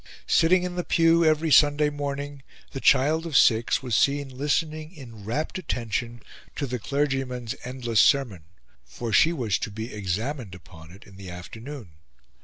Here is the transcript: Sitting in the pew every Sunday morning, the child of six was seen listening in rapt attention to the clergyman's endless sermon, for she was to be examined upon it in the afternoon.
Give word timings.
Sitting 0.25 0.63
in 0.63 0.73
the 0.77 0.83
pew 0.83 1.23
every 1.23 1.51
Sunday 1.51 1.91
morning, 1.91 2.41
the 2.71 2.79
child 2.81 3.27
of 3.27 3.37
six 3.37 3.83
was 3.83 3.93
seen 3.95 4.35
listening 4.35 4.91
in 4.95 5.25
rapt 5.25 5.59
attention 5.59 6.23
to 6.55 6.65
the 6.65 6.79
clergyman's 6.79 7.53
endless 7.63 7.99
sermon, 7.99 8.45
for 8.83 9.13
she 9.13 9.31
was 9.31 9.59
to 9.59 9.69
be 9.69 9.93
examined 9.93 10.55
upon 10.55 10.89
it 10.91 11.03
in 11.03 11.17
the 11.17 11.29
afternoon. 11.29 11.97